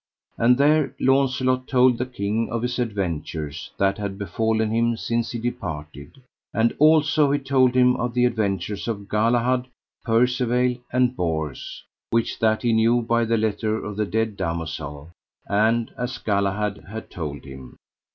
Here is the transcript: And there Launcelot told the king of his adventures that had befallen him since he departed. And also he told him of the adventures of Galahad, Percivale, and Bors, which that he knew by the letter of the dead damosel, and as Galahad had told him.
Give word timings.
And 0.35 0.57
there 0.57 0.95
Launcelot 0.99 1.67
told 1.67 1.99
the 1.99 2.07
king 2.07 2.49
of 2.49 2.63
his 2.63 2.79
adventures 2.79 3.69
that 3.77 3.99
had 3.99 4.17
befallen 4.17 4.71
him 4.71 4.97
since 4.97 5.31
he 5.31 5.37
departed. 5.37 6.23
And 6.55 6.75
also 6.79 7.29
he 7.29 7.37
told 7.37 7.75
him 7.75 7.95
of 7.95 8.15
the 8.15 8.25
adventures 8.25 8.87
of 8.87 9.07
Galahad, 9.07 9.67
Percivale, 10.03 10.79
and 10.91 11.15
Bors, 11.15 11.83
which 12.09 12.39
that 12.39 12.63
he 12.63 12.73
knew 12.73 13.03
by 13.03 13.25
the 13.25 13.37
letter 13.37 13.85
of 13.85 13.95
the 13.95 14.07
dead 14.07 14.35
damosel, 14.37 15.11
and 15.45 15.91
as 15.95 16.17
Galahad 16.17 16.85
had 16.89 17.11
told 17.11 17.43
him. 17.45 17.75